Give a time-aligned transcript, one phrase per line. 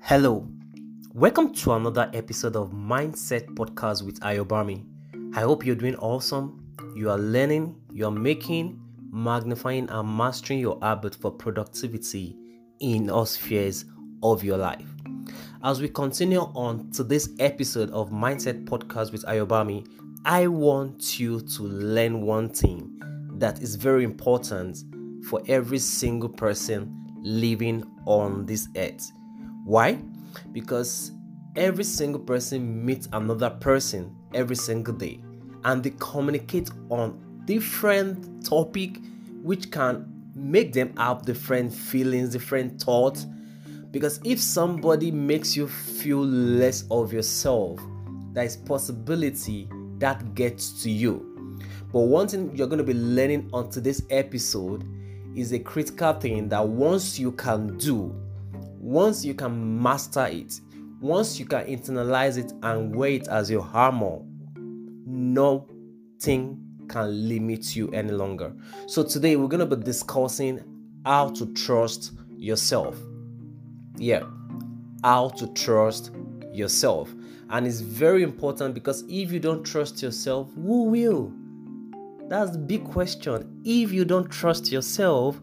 [0.00, 0.46] Hello,
[1.12, 4.84] welcome to another episode of Mindset Podcast with Ayobami.
[5.34, 6.74] I hope you're doing awesome.
[6.96, 8.80] You are learning, you are making,
[9.12, 12.36] magnifying, and mastering your habit for productivity
[12.80, 13.84] in all spheres
[14.22, 14.88] of your life.
[15.62, 19.86] As we continue on to this episode of Mindset Podcast with Ayobami,
[20.24, 23.00] I want you to learn one thing
[23.44, 24.78] that is very important
[25.28, 26.80] for every single person
[27.22, 29.12] living on this earth
[29.64, 29.98] why?
[30.52, 31.12] Because
[31.56, 35.20] every single person meets another person every single day
[35.64, 38.98] and they communicate on different topic
[39.42, 43.26] which can make them have different feelings, different thoughts.
[43.90, 47.80] Because if somebody makes you feel less of yourself,
[48.32, 49.68] there is possibility
[49.98, 51.33] that gets to you.
[51.94, 54.84] But one thing you're going to be learning on today's episode
[55.36, 58.12] is a critical thing that once you can do,
[58.80, 60.60] once you can master it,
[61.00, 64.18] once you can internalize it and wear it as your armor,
[65.06, 68.52] nothing can limit you any longer.
[68.88, 70.64] So, today we're going to be discussing
[71.04, 72.98] how to trust yourself.
[73.98, 74.24] Yeah,
[75.04, 76.10] how to trust
[76.52, 77.14] yourself.
[77.50, 81.32] And it's very important because if you don't trust yourself, who will?
[82.28, 83.60] That's the big question.
[83.64, 85.40] If you don't trust yourself,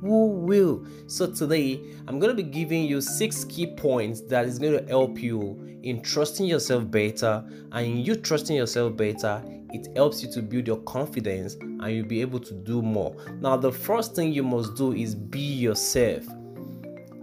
[0.00, 0.86] who will.
[1.06, 4.86] So today, I'm going to be giving you six key points that is going to
[4.86, 7.44] help you in trusting yourself better.
[7.72, 12.20] And you trusting yourself better, it helps you to build your confidence and you'll be
[12.20, 13.16] able to do more.
[13.40, 16.26] Now, the first thing you must do is be yourself.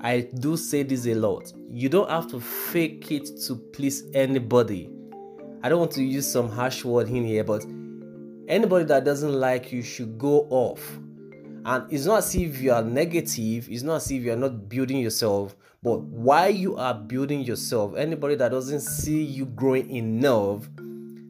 [0.02, 1.54] I do say this a lot.
[1.70, 4.90] You don't have to fake it to please anybody.
[5.62, 7.64] I don't want to use some harsh word in here, but
[8.48, 11.00] anybody that doesn't like you should go off
[11.64, 14.68] and it's not as if you are negative, it's not as if you are not
[14.68, 20.68] building yourself, but while you are building yourself, anybody that doesn't see you growing enough,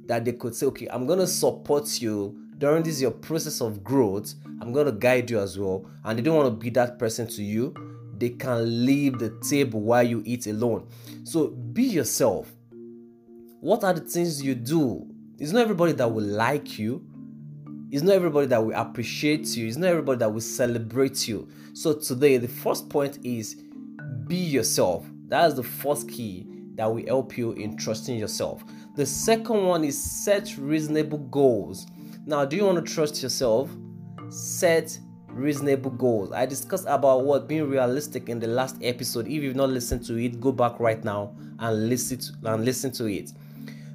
[0.06, 4.36] that they could say, okay, I'm gonna support you during this your process of growth,
[4.62, 7.44] I'm gonna guide you as well, and they don't want to be that person to
[7.44, 7.74] you,
[8.18, 10.88] they can leave the table while you eat alone.
[11.24, 12.52] So be yourself.
[13.60, 15.11] What are the things you do?
[15.42, 17.06] It's not everybody that will like you
[17.92, 19.68] it's not everybody that will appreciate you.
[19.68, 21.50] It's not everybody that will celebrate you.
[21.74, 23.56] So today, the first point is
[24.28, 25.06] be yourself.
[25.28, 28.64] That is the first key that will help you in trusting yourself.
[28.96, 31.86] The second one is set reasonable goals.
[32.26, 33.70] Now, do you want to trust yourself?
[34.30, 34.98] Set
[35.28, 36.32] reasonable goals.
[36.32, 39.28] I discussed about what being realistic in the last episode.
[39.28, 42.92] If you've not listened to it, go back right now and listen to, and listen
[42.94, 43.34] to it.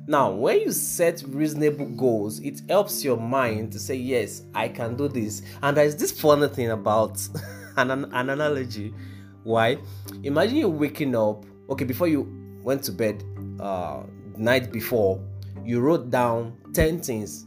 [0.09, 4.97] Now, when you set reasonable goals, it helps your mind to say, Yes, I can
[4.97, 5.43] do this.
[5.63, 7.21] And there's this funny thing about
[7.77, 8.95] an, an analogy.
[9.43, 9.79] Why?
[10.23, 12.29] Imagine you waking up, okay, before you
[12.63, 13.23] went to bed,
[13.61, 14.03] uh,
[14.37, 15.21] night before,
[15.65, 17.47] you wrote down 10 things.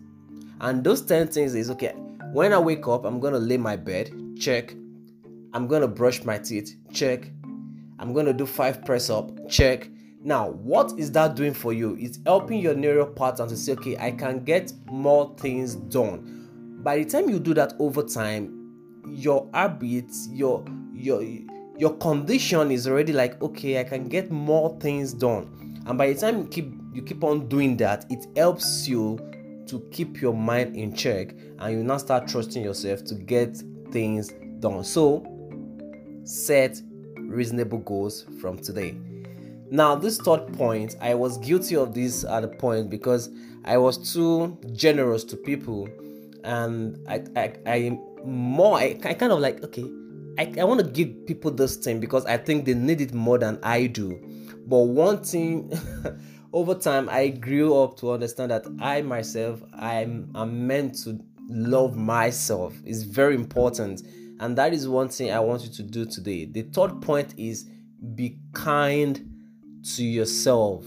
[0.62, 1.94] And those 10 things is okay,
[2.34, 4.74] when I wake up, I'm gonna lay my bed, check.
[5.53, 7.31] I'm gonna brush my teeth, check.
[7.97, 9.90] I'm gonna do five press up, check.
[10.22, 11.96] Now, what is that doing for you?
[11.97, 16.80] It's helping your neural pattern to say, okay, I can get more things done.
[16.84, 18.56] By the time you do that over time,
[19.08, 21.24] your habits, your your
[21.78, 25.84] your condition is already like, okay, I can get more things done.
[25.85, 29.18] And by the time you keep you keep on doing that, it helps you
[29.68, 34.34] to keep your mind in check and you now start trusting yourself to get things
[34.59, 34.84] done.
[34.84, 35.24] So
[36.25, 36.81] set
[37.16, 38.97] reasonable goals from today.
[39.72, 43.30] Now, this third point, I was guilty of this at a point because
[43.66, 45.88] I was too generous to people,
[46.44, 49.85] and I, I, I more, I, I kind of like, okay,
[50.40, 53.38] I, I want to give people this thing because I think they need it more
[53.38, 54.19] than I do.
[54.66, 55.72] But one thing,
[56.53, 61.96] over time, I grew up to understand that I myself, I'm, I'm meant to love
[61.96, 62.74] myself.
[62.85, 64.02] It's very important,
[64.40, 66.46] and that is one thing I want you to do today.
[66.46, 67.66] The third point is
[68.16, 69.39] be kind
[69.96, 70.85] to yourself.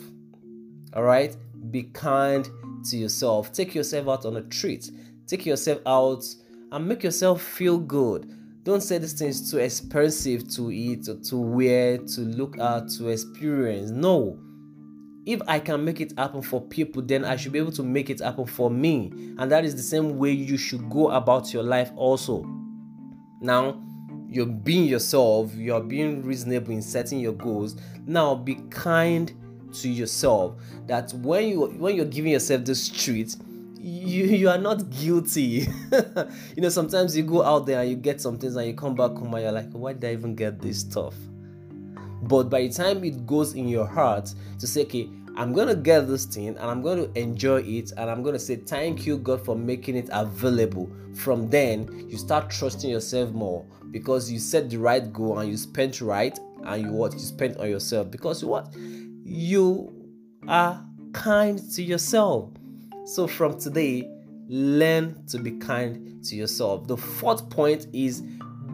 [0.94, 1.36] All right?
[1.70, 2.48] Be kind
[2.90, 3.52] to yourself.
[3.52, 4.90] Take yourself out on a treat.
[5.26, 6.24] Take yourself out
[6.70, 8.30] and make yourself feel good.
[8.64, 12.88] Don't say this thing is too expensive to eat or to wear, to look at,
[12.90, 13.90] to experience.
[13.90, 14.38] No.
[15.26, 18.10] If I can make it happen for people, then I should be able to make
[18.10, 19.12] it happen for me.
[19.38, 22.44] And that is the same way you should go about your life also.
[23.40, 23.82] Now,
[24.32, 27.76] you're being yourself, you're being reasonable in setting your goals.
[28.06, 29.32] Now be kind
[29.74, 30.54] to yourself.
[30.86, 33.36] That when you when you're giving yourself this treat,
[33.78, 35.66] you you are not guilty.
[36.56, 38.94] you know, sometimes you go out there and you get some things and you come
[38.94, 41.14] back home and you're like, why did I even get this stuff?
[42.22, 46.08] But by the time it goes in your heart to say, okay, I'm gonna get
[46.08, 49.56] this thing and I'm gonna enjoy it and I'm gonna say thank you God for
[49.56, 50.90] making it available.
[51.14, 55.56] From then you start trusting yourself more because you set the right goal and you
[55.56, 58.74] spent right and you what you spent on yourself because what
[59.24, 59.90] you
[60.48, 62.50] are kind to yourself.
[63.04, 64.10] So from today,
[64.48, 66.86] learn to be kind to yourself.
[66.86, 68.22] The fourth point is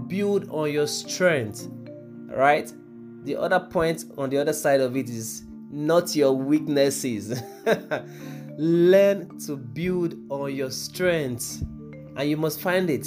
[0.08, 1.68] build on your strength.
[2.26, 2.72] Right?
[3.24, 7.42] The other point on the other side of it is not your weaknesses.
[8.58, 11.62] Learn to build on your strengths,
[12.16, 13.06] and you must find it.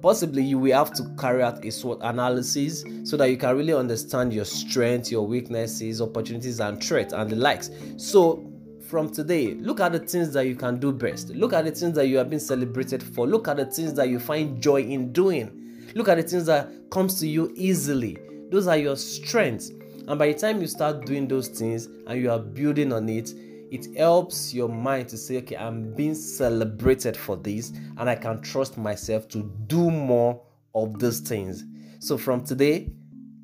[0.00, 3.72] Possibly, you will have to carry out a SWOT analysis so that you can really
[3.72, 7.70] understand your strengths, your weaknesses, opportunities, and threats, and the likes.
[7.96, 8.44] So,
[8.88, 11.30] from today, look at the things that you can do best.
[11.30, 13.26] Look at the things that you have been celebrated for.
[13.26, 15.90] Look at the things that you find joy in doing.
[15.94, 18.18] Look at the things that comes to you easily.
[18.50, 19.72] Those are your strengths.
[20.08, 23.30] And by the time you start doing those things and you are building on it,
[23.70, 28.40] it helps your mind to say, okay, I'm being celebrated for this, and I can
[28.40, 30.40] trust myself to do more
[30.74, 31.66] of those things.
[31.98, 32.90] So from today,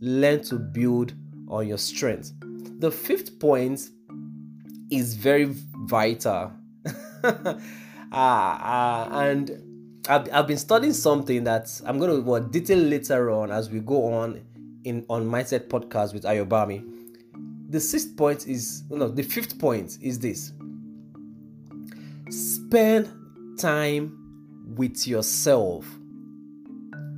[0.00, 1.12] learn to build
[1.48, 2.32] on your strength.
[2.80, 3.82] The fifth point
[4.90, 6.50] is very vital.
[7.22, 7.28] uh,
[8.10, 13.68] uh, and I've, I've been studying something that I'm going to detail later on as
[13.68, 14.40] we go on
[14.84, 16.84] in on Mindset Podcast with Ayobami.
[17.70, 20.52] The sixth point is no, the fifth point is this:
[22.30, 23.08] spend
[23.58, 25.86] time with yourself.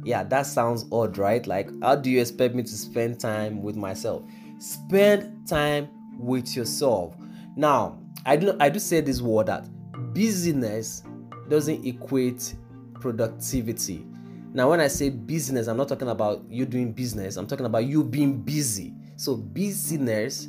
[0.04, 1.44] Yeah, that sounds odd, right?
[1.46, 4.22] Like, how do you expect me to spend time with myself?
[4.58, 7.16] Spend time with yourself.
[7.56, 9.68] Now, I do I do say this word that
[10.14, 11.02] busyness
[11.48, 12.54] doesn't equate
[13.00, 14.06] productivity.
[14.56, 17.84] Now, when I say business, I'm not talking about you doing business, I'm talking about
[17.84, 18.94] you being busy.
[19.16, 20.48] So, busyness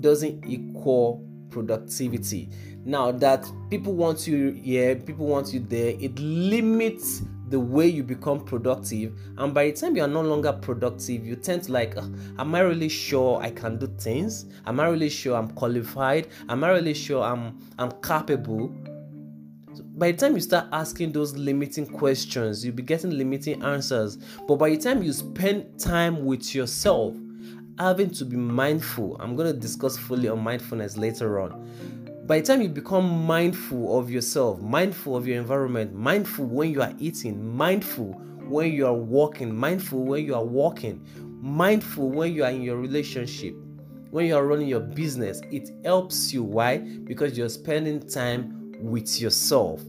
[0.00, 2.50] doesn't equal productivity.
[2.84, 8.02] Now, that people want you here, people want you there, it limits the way you
[8.02, 9.18] become productive.
[9.38, 12.06] And by the time you are no longer productive, you tend to like, ah,
[12.38, 14.44] am I really sure I can do things?
[14.66, 16.28] Am I really sure I'm qualified?
[16.50, 18.74] Am I really sure I'm I'm capable?
[19.98, 24.16] By the time you start asking those limiting questions, you'll be getting limiting answers.
[24.46, 27.16] But by the time you spend time with yourself,
[27.80, 31.68] having to be mindful, I'm going to discuss fully on mindfulness later on.
[32.26, 36.80] By the time you become mindful of yourself, mindful of your environment, mindful when you
[36.80, 38.12] are eating, mindful
[38.48, 41.04] when you are walking, mindful when you are walking,
[41.40, 43.54] mindful when you are in your relationship,
[44.10, 46.42] when you are running your business, it helps you.
[46.44, 46.78] Why?
[46.78, 49.82] Because you're spending time with yourself.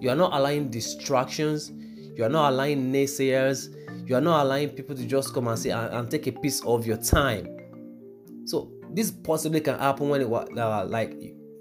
[0.00, 1.72] You are not allowing distractions.
[2.14, 3.74] You are not allowing naysayers.
[4.08, 6.62] You are not allowing people to just come and say and, and take a piece
[6.64, 7.48] of your time.
[8.44, 11.16] So this possibly can happen when it uh, like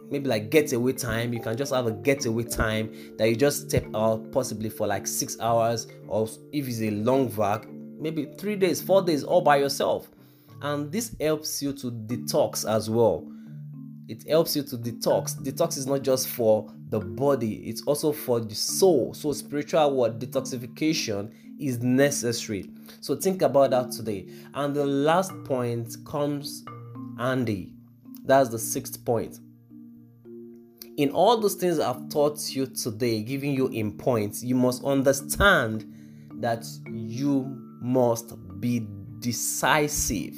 [0.10, 1.34] maybe like getaway time.
[1.34, 5.08] You can just have a getaway time that you just step out possibly for like
[5.08, 7.66] six hours or if it's a long vac,
[7.98, 10.12] maybe three days, four days all by yourself.
[10.62, 13.28] And this helps you to detox as well
[14.08, 15.36] it helps you to detox.
[15.42, 19.14] Detox is not just for the body, it's also for the soul.
[19.14, 22.70] So, spiritual word detoxification is necessary.
[23.00, 24.28] So, think about that today.
[24.54, 26.64] And the last point comes
[27.20, 27.74] Andy.
[28.26, 29.40] That's the sixth point.
[30.98, 35.92] In all those things I've taught you today, giving you in points, you must understand
[36.40, 37.46] that you
[37.82, 38.86] must be
[39.20, 40.36] decisive.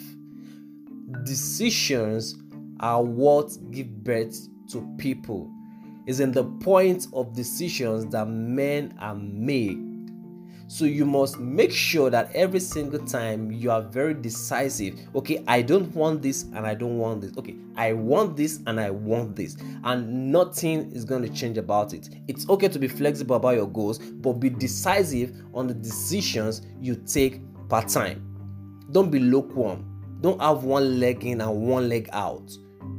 [1.23, 2.35] Decisions
[2.85, 5.51] are what give birth to people.
[6.05, 9.79] Is in the point of decisions that men are made.
[10.67, 14.99] So you must make sure that every single time you are very decisive.
[15.15, 17.35] Okay, I don't want this and I don't want this.
[17.37, 19.57] Okay, I want this and I want this.
[19.83, 22.09] And nothing is going to change about it.
[22.27, 26.95] It's okay to be flexible about your goals, but be decisive on the decisions you
[26.95, 28.21] take part time.
[28.91, 29.91] Don't be lukewarm.
[30.21, 32.55] Don't have one leg in and one leg out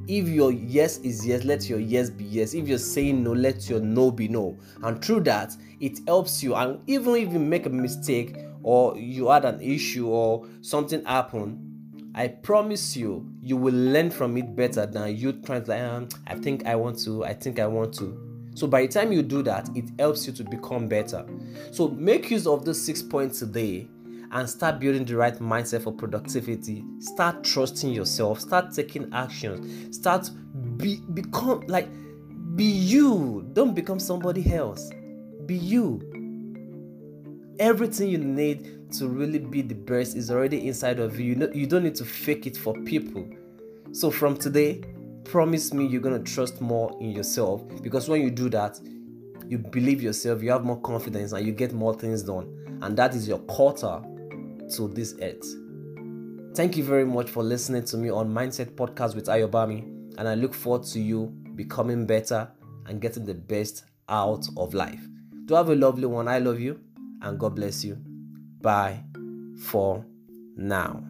[0.09, 2.55] if your yes is yes, let your yes be yes.
[2.55, 4.59] If you're saying no, let your no be no.
[4.83, 6.55] And through that, it helps you.
[6.55, 11.63] And even if you make a mistake or you had an issue or something happened,
[12.15, 16.35] I promise you, you will learn from it better than you trying to um, I
[16.35, 18.51] think I want to, I think I want to.
[18.55, 21.27] So by the time you do that, it helps you to become better.
[21.73, 23.87] So make use of those six points today
[24.33, 26.85] and start building the right mindset for productivity.
[26.99, 30.31] Start trusting yourself, start taking actions, start
[30.77, 31.89] be become like
[32.57, 33.47] Be you.
[33.53, 34.91] Don't become somebody else.
[35.45, 36.01] Be you.
[37.59, 41.35] Everything you need to really be the best is already inside of you.
[41.35, 43.29] You, you don't need to fake it for people.
[43.93, 44.81] So from today,
[45.25, 48.81] promise me you're going to trust more in yourself because when you do that,
[49.47, 52.79] you believe yourself, you have more confidence, and you get more things done.
[52.81, 54.01] And that is your quarter
[54.73, 55.45] to this earth.
[56.55, 59.83] Thank you very much for listening to me on Mindset Podcast with Ayobami,
[60.19, 62.49] and I look forward to you becoming better
[62.87, 65.07] and getting the best out of life.
[65.45, 66.29] Do have a lovely one.
[66.29, 66.81] I love you,
[67.23, 67.99] and God bless you.
[68.61, 69.05] Bye
[69.59, 70.05] for
[70.57, 71.05] now.